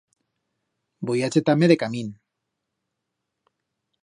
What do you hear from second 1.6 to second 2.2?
decamín.